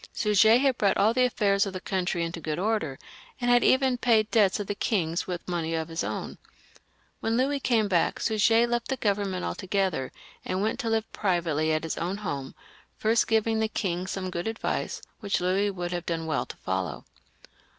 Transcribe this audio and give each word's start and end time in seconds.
Suger 0.13 0.57
had 0.57 0.79
brought 0.79 0.97
all 0.97 1.13
the 1.13 1.25
affairs 1.25 1.67
of 1.67 1.73
the 1.73 1.79
country 1.79 2.23
into 2.23 2.39
good 2.39 2.57
order, 2.57 2.97
and 3.39 3.51
had 3.51 3.63
even 3.63 3.99
paid 3.99 4.31
debts 4.31 4.59
of 4.59 4.65
the 4.65 4.73
king's 4.73 5.27
with 5.27 5.47
money 5.47 5.75
of 5.75 5.89
his 5.89 6.03
own. 6.03 6.39
When 7.19 7.37
Louis 7.37 7.59
came 7.59 7.87
back 7.87 8.19
Suger 8.19 8.65
left 8.65 8.87
the 8.87 8.97
government 8.97 9.45
altogether, 9.45 10.11
and 10.43 10.59
went 10.63 10.79
to 10.79 10.89
live 10.89 11.13
privately 11.13 11.71
at 11.71 11.83
his 11.83 11.99
own 11.99 12.17
home, 12.17 12.55
first 12.97 13.27
giving 13.27 13.59
the 13.59 13.67
king 13.67 14.07
some 14.07 14.31
good 14.31 14.47
advice, 14.47 15.03
which 15.19 15.39
Louis 15.39 15.69
would 15.69 15.91
have 15.91 16.07
done 16.07 16.25
well 16.25 16.47
to 16.47 16.57
follow. 16.57 17.05